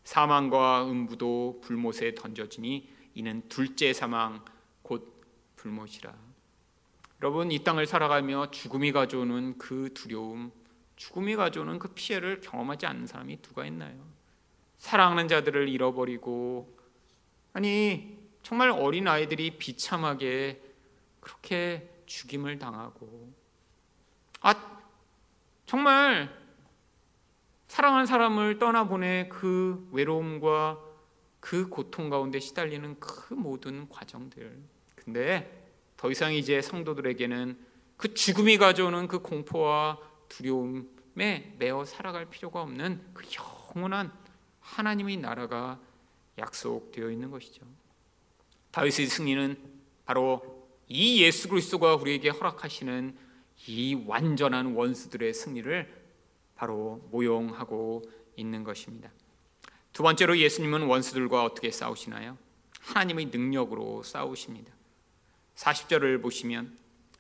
[0.04, 4.44] 사망과 음부도 불못에 던져지니 이는 둘째 사망
[4.82, 5.22] 곧
[5.56, 6.14] 불못이라.
[7.22, 10.52] 여러분 이 땅을 살아가며 죽음이 가져오는 그 두려움,
[10.96, 13.98] 죽음이 가져오는 그 피해를 경험하지 않는 사람이 누가 있나요?
[14.78, 16.76] 사랑하는 자들을 잃어버리고
[17.54, 20.60] 아니 정말 어린 아이들이 비참하게
[21.20, 23.32] 그렇게 죽임을 당하고
[24.42, 24.54] 아
[25.64, 26.43] 정말
[27.74, 30.78] 사랑하는 사람을 떠나보내 그 외로움과
[31.40, 34.62] 그 고통 가운데 시달리는 그 모든 과정들
[34.94, 37.58] 근데 더 이상 이제 성도들에게는
[37.96, 43.24] 그 죽음이 가져오는 그 공포와 두려움에 매어 살아갈 필요가 없는 그
[43.74, 44.12] 영원한
[44.60, 45.80] 하나님의 나라가
[46.38, 47.66] 약속되어 있는 것이죠.
[48.70, 49.56] 다윗의 승리는
[50.04, 53.16] 바로 이 예수 그리스도가 우리에게 허락하시는
[53.66, 56.03] 이 완전한 원수들의 승리를
[56.54, 58.02] 바로 모용하고
[58.36, 59.10] 있는 것입니다.
[59.92, 62.36] 두 번째로 예수님은 원수들과 어떻게 싸우시나요?
[62.80, 64.72] 하나님의 능력으로 싸우십니다.
[65.56, 66.76] 40절을 보시면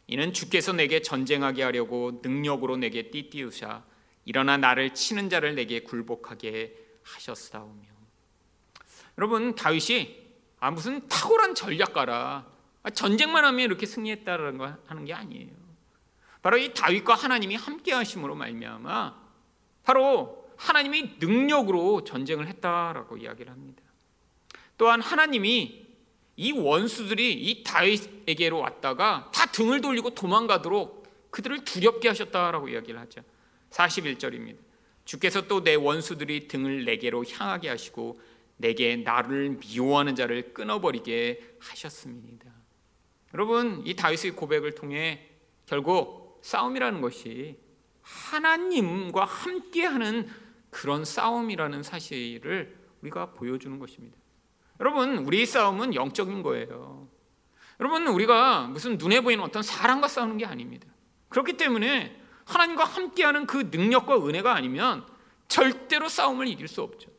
[0.06, 3.84] 이는 주께서 내게 전쟁하게 하려고 능력으로 내게 띠띠우사
[4.24, 7.94] 일어나 나를 치는 자를 내게 굴복하게 하셨사오며
[9.18, 10.24] 여러분 다윗이
[10.58, 15.50] 아 무슨 탁월한 전략가라 아, 전쟁만 하면 이렇게 승리했다라는 거 하는 게 아니에요.
[16.42, 19.23] 바로 이 다윗과 하나님이 함께 하심으로 말미암아
[19.84, 23.82] 바로 하나님이 능력으로 전쟁을 했다라고 이야기를 합니다.
[24.76, 25.84] 또한 하나님이
[26.36, 33.22] 이 원수들이 이 다윗에게로 왔다가 다 등을 돌리고 도망가도록 그들을 두렵게 하셨다라고 이야기를 하죠.
[33.70, 34.56] 41절입니다.
[35.04, 38.20] 주께서 또 내 원수들이 등을 내게로 향하게 하시고
[38.56, 42.50] 내게 나를 미워하는 자를 끊어버리게 하셨습니다.
[43.34, 45.28] 여러분 이 다윗의 고백을 통해
[45.66, 47.58] 결국 싸움이라는 것이
[48.04, 50.28] 하나님과 함께하는
[50.70, 54.16] 그런 싸움이라는 사실을 우리가 보여주는 것입니다.
[54.80, 57.08] 여러분 우리 싸움은 영적인 거예요.
[57.80, 60.86] 여러분 우리가 무슨 눈에 보이는 어떤 사람과 싸우는 게 아닙니다.
[61.28, 65.06] 그렇기 때문에 하나님과 함께하는 그 능력과 은혜가 아니면
[65.48, 67.10] 절대로 싸움을 이길 수 없죠.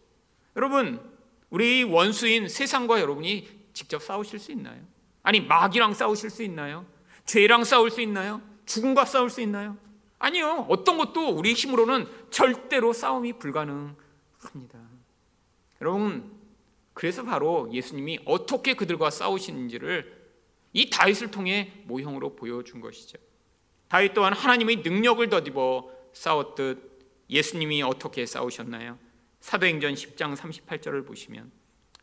[0.56, 1.02] 여러분,
[1.50, 4.82] 우리 원수인 세상과 여러분이 직접 싸우실 수 있나요?
[5.24, 6.86] 아니, 마귀랑 싸우실 수 있나요?
[7.26, 8.42] 죄랑 싸울 수 있나요?
[8.66, 9.78] 죽음과 싸울 수 있나요?
[10.20, 10.66] 아니요.
[10.70, 14.80] 어떤 것도 우리 힘으로는 절대로 싸움이 불가능합니다.
[15.82, 16.32] 여러분,
[16.94, 20.26] 그래서 바로 예수님이 어떻게 그들과 싸우시는지를
[20.74, 23.18] 이 다윗을 통해 모형으로 보여준 것이죠.
[23.88, 26.96] 다윗 또한 하나님의 능력을 덧입어 싸웠듯
[27.30, 28.98] 예수님이 어떻게 싸우셨나요?
[29.42, 31.52] 사도행전 10장 38절을 보시면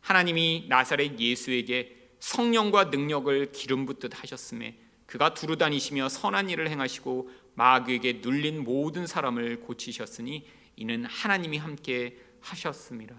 [0.01, 8.19] 하나님이 나사렛 예수에게 성령과 능력을 기름 붓듯 하셨음에 그가 두루 다니시며 선한 일을 행하시고 마귀에게
[8.21, 13.15] 눌린 모든 사람을 고치셨으니 이는 하나님이 함께 하셨습니다.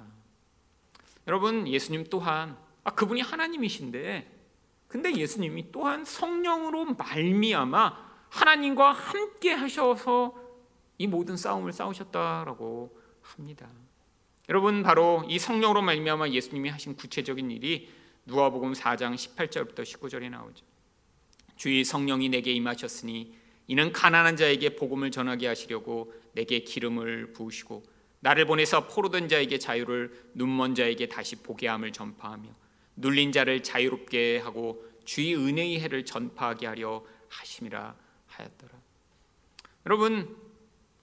[1.26, 4.30] 여러분 예수님 또한 아 그분이 하나님이신데
[4.88, 10.34] 근데 예수님이 또한 성령으로 말미암아 하나님과 함께 하셔서
[10.98, 13.68] 이 모든 싸움을 싸우셨다라고 합니다.
[14.48, 17.90] 여러분 바로 이 성령으로 말미암아 예수님이 하신 구체적인 일이
[18.26, 20.64] 누가복음 4장 18절부터 19절에 나오죠.
[21.56, 23.34] 주의 성령이 내게 임하셨으니
[23.66, 27.82] 이는 가난한 자에게 복음을 전하게 하시려고 내게 기름을 부으시고
[28.20, 32.48] 나를 보내서 포로된 자에게 자유를 눈먼 자에게 다시 보게 함을 전파하며
[32.96, 37.94] 눌린 자를 자유롭게 하고 주의 은혜의 해를 전파하게 하려 하심이라
[38.26, 38.72] 하였더라.
[39.86, 40.36] 여러분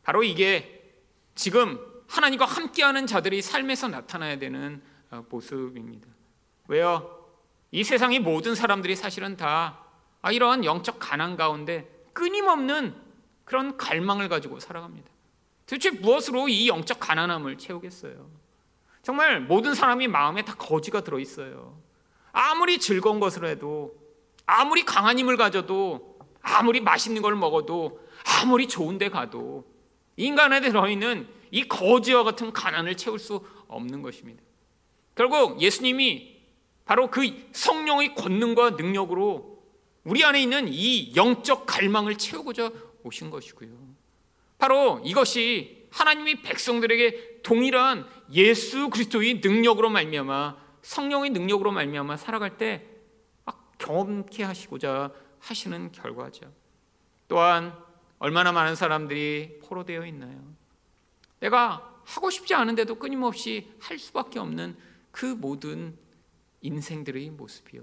[0.04, 0.96] 바로 이게
[1.36, 6.08] 지금 하나님과 함께하는 자들이 삶에서 나타나야 되는 어, 모습입니다.
[6.68, 7.20] 왜요?
[7.72, 9.86] 이 세상의 모든 사람들이 사실은 다
[10.22, 12.96] 아, 이러한 영적 가난 가운데 끊임없는
[13.46, 15.10] 그런 갈망을 가지고 살아갑니다.
[15.66, 18.30] 도대체 무엇으로 이 영적 가난함을 채우겠어요?
[19.02, 21.78] 정말 모든 사람이 마음에 다 거지가 들어 있어요.
[22.32, 23.96] 아무리 즐거운 것을 해도,
[24.46, 29.66] 아무리 강한 힘을 가져도, 아무리 맛있는 걸 먹어도, 아무리 좋은 데 가도
[30.18, 34.42] 인간에 들어 있는 이 거지와 같은 가난을 채울 수 없는 것입니다.
[35.16, 36.40] 결국 예수님이
[36.86, 37.22] 바로 그
[37.52, 39.51] 성령의 권능과 능력으로
[40.04, 42.72] 우리 안에 있는 이 영적 갈망을 채우고자
[43.04, 43.70] 오신 것이고요.
[44.58, 52.88] 바로 이것이 하나님이 백성들에게 동일한 예수 그리스도의 능력으로 말미암아 성령의 능력으로 말미암아 살아갈 때
[53.78, 56.52] 경험케 하시고자 하시는 결과죠.
[57.28, 57.76] 또한
[58.20, 60.40] 얼마나 많은 사람들이 포로되어 있나요?
[61.40, 64.78] 내가 하고 싶지 않은데도 끊임없이 할 수밖에 없는
[65.12, 65.98] 그 모든
[66.62, 67.82] 인생들의 모습이요.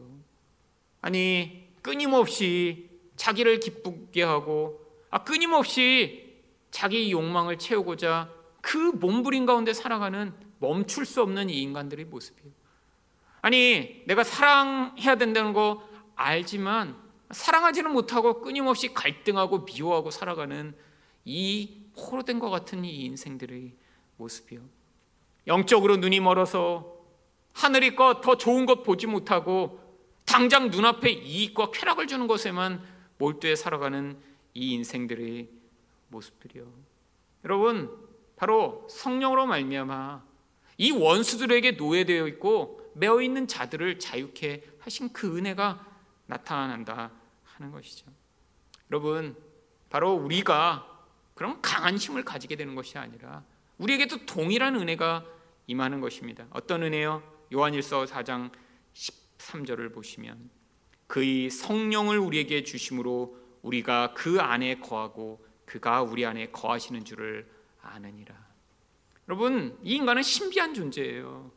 [1.00, 6.36] 아니 끊임없이 자기를 기쁘게 하고 아 끊임없이
[6.70, 12.52] 자기 욕망을 채우고자 그 몸부림 가운데 살아가는 멈출 수 없는 이 인간들의 모습이에요.
[13.40, 15.82] 아니 내가 사랑해야 된다는 거
[16.14, 16.96] 알지만
[17.30, 20.74] 사랑하지는 못하고 끊임없이 갈등하고 미워하고 살아가는
[21.24, 23.72] 이 포로된 것 같은 이 인생들의
[24.16, 24.60] 모습이요.
[25.46, 26.96] 영적으로 눈이 멀어서
[27.52, 29.80] 하늘이 것더 좋은 것 보지 못하고
[30.28, 32.84] 당장 눈앞에 이익과 쾌락을 주는 것에만
[33.16, 34.16] 몰두해 살아가는
[34.52, 35.48] 이 인생들의
[36.08, 36.70] 모습들이요.
[37.44, 37.90] 여러분,
[38.36, 40.22] 바로 성령으로 말미암아
[40.76, 45.84] 이 원수들에게 노예되어 있고 매어 있는 자들을 자유케 하신 그 은혜가
[46.26, 47.10] 나타난다
[47.44, 48.06] 하는 것이죠.
[48.90, 49.34] 여러분,
[49.88, 53.44] 바로 우리가 그런 강한 힘을 가지게 되는 것이 아니라
[53.78, 55.24] 우리에게도 동일한 은혜가
[55.66, 56.46] 임하는 것입니다.
[56.50, 57.22] 어떤 은혜요?
[57.52, 58.50] 요한일서 4장
[59.38, 60.50] 13절을 보시면
[61.06, 67.48] 그의 성령을 우리에게 주심으로 우리가 그 안에 거하고 그가 우리 안에 거하시는 줄을
[67.80, 68.34] 아느니라.
[69.28, 71.50] 여러분, 이 인간은 신비한 존재예요.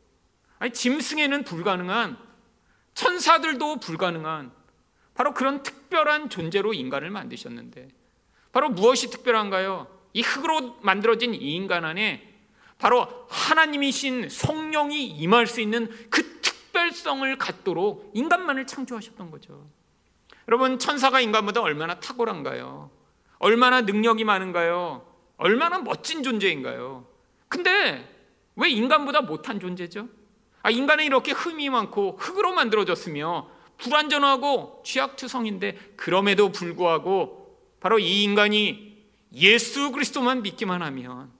[0.58, 2.18] 아니 짐승에는 불가능한
[2.94, 4.52] 천사들도 불가능한
[5.14, 7.88] 바로 그런 특별한 존재로 인간을 만드셨는데
[8.52, 9.88] 바로 무엇이 특별한가요?
[10.12, 12.32] 이 흙으로 만들어진 이 인간 안에
[12.78, 16.40] 바로 하나님이신 성령이 임할 수 있는 그
[16.82, 19.68] 특별성을 갖도록 인간만을 창조하셨던 거죠.
[20.48, 22.90] 여러분, 천사가 인간보다 얼마나 탁월한가요?
[23.38, 25.06] 얼마나 능력이 많은가요?
[25.36, 27.06] 얼마나 멋진 존재인가요?
[27.48, 28.08] 근데
[28.56, 30.08] 왜 인간보다 못한 존재죠?
[30.62, 39.90] 아, 인간은 이렇게 흠이 많고 흙으로 만들어졌으며 불완전하고 취약투성인데 그럼에도 불구하고 바로 이 인간이 예수
[39.92, 41.30] 그리스도만 믿기만 하면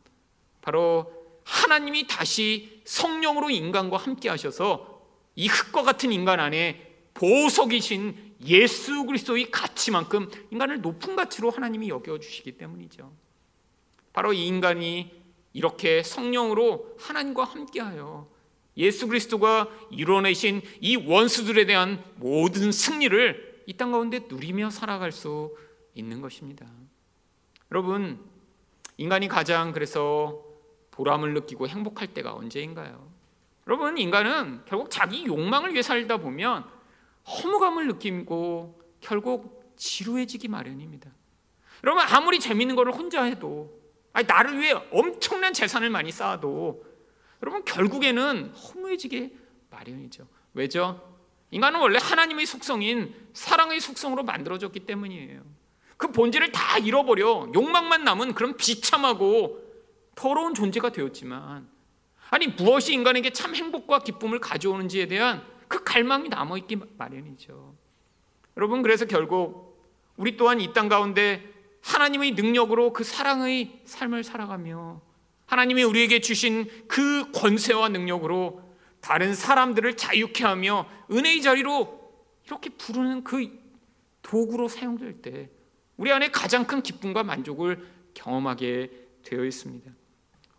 [0.61, 1.13] 바로
[1.45, 4.92] 하나님이 다시 성령으로 인간과 함께 하셔서
[5.35, 12.53] 이 흙과 같은 인간 안에 보석이신 예수 그리스도의 가치만큼 인간을 높은 가치로 하나님이 여겨 주시기
[12.53, 13.13] 때문이죠.
[14.13, 18.29] 바로 이 인간이 이렇게 성령으로 하나님과 함께하여
[18.79, 25.55] 예수 그리스도가 이뤄내신 이 원수들에 대한 모든 승리를 이 땅 가운데 누리며 살아갈 수
[25.95, 26.67] 있는 것입니다.
[27.71, 28.19] 여러분,
[28.97, 30.45] 인간이 가장 그래서
[30.91, 33.12] 보람을 느끼고 행복할 때가 언제인가요?
[33.67, 36.65] 여러분 인간은 결국 자기 욕망을 위해 살다 보면
[37.27, 41.11] 허무감을 느끼고 결국 지루해지기 마련입니다.
[41.85, 43.81] 여러분 아무리 재밌는 것을 혼자 해도
[44.13, 46.85] 아니, 나를 위해 엄청난 재산을 많이 쌓아도
[47.43, 49.33] 여러분 결국에는 허무해지게
[49.71, 50.27] 마련이죠.
[50.55, 51.13] 왜죠?
[51.51, 55.43] 인간은 원래 하나님의 속성인 사랑의 속성으로 만들어졌기 때문이에요.
[55.97, 59.63] 그 본질을 다 잃어버려 욕망만 남은 그런 비참하고
[60.15, 61.72] 더러운 존재가 되었지만
[62.33, 67.75] 아니 무엇이 인간에게 참 행복과 기쁨을 가져오는지에 대한 그 갈망이 남아 있기 마련이죠.
[68.57, 69.79] 여러분 그래서 결국
[70.17, 71.47] 우리 또한 이 땅 가운데
[71.83, 75.03] 하나님의 능력으로 그 사랑의 삶을 살아가며
[75.45, 78.63] 하나님이 우리에게 주신 그 권세와 능력으로
[79.03, 82.01] 다른 사람들을 자유케 하며 은혜의 자리로
[82.47, 83.47] 이렇게 부르는 그
[84.23, 85.51] 도구로 사용될 때
[85.99, 88.91] 우리 안에 가장 큰 기쁨과 만족을 경험하게
[89.23, 89.91] 되어 있습니다.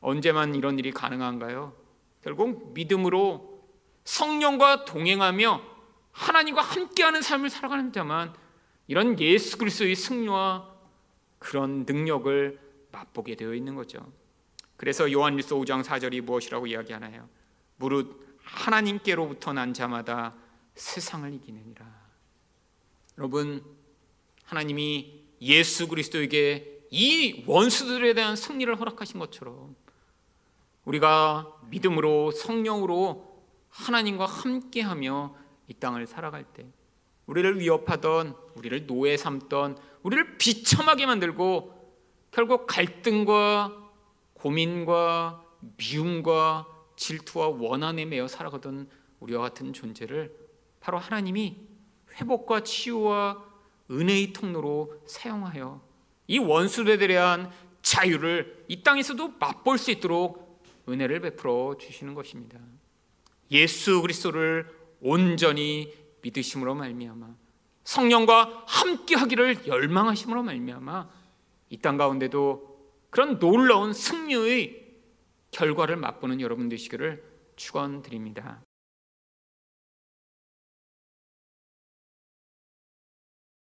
[0.04, 1.74] 언제만 이런 일이 가능한가요?
[2.22, 3.64] 결국 믿음으로
[4.04, 5.62] 성령과 동행하며
[6.12, 8.34] 하나님과 함께하는 삶을 살아가는 자만
[8.88, 10.70] 이런 예수 그리스도의 승리와
[11.39, 12.60] 그런 능력을
[12.91, 14.12] 맛보게 되어 있는 거죠.
[14.78, 17.28] 그래서 요한일서 5장 4절이 무엇이라고 이야기하나요?
[17.78, 20.36] 무릇 하나님께로부터 난 자마다
[20.76, 21.86] 세상을 이기느니라.
[23.18, 23.64] 여러분
[24.43, 29.76] 하나님이 예수 그리스도에게 이 원수들에 대한 승리를 허락하신 것처럼
[30.86, 35.36] 우리가 믿음으로 성령으로 하나님과 함께하며
[35.67, 36.67] 이 땅을 살아갈 때
[37.25, 41.73] 우리를 위협하던 우리를 노예 삼던 우리를 비참하게 만들고
[42.31, 43.71] 결국 갈등과
[44.34, 45.43] 고민과
[45.77, 50.36] 미움과 질투와 원한에 매여 살아가던 우리와 같은 존재를
[50.79, 51.57] 바로 하나님이
[52.15, 53.41] 회복과 치유와
[53.89, 55.81] 은혜의 통로로 사용하여
[56.27, 60.42] 이 원수들에 대한 자유를 이 땅에서도 맛볼 수 있도록
[60.88, 62.59] 은혜를 베풀어 주시는 것입니다.
[63.51, 64.67] 예수 그리스도를
[65.01, 67.36] 온전히 믿으심으로 말미암아
[67.84, 71.09] 성령과 함께하기를 열망하심으로 말미암아
[71.69, 72.73] 이 땅 가운데도
[73.09, 74.84] 그런 놀라운 승리의
[75.51, 77.23] 결과를 맛보는 여러분 되시기를
[77.55, 78.61] 축원드립니다.